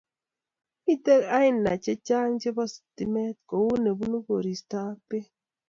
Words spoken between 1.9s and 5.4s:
chang chebo stimet kou nebunu koristo ak pek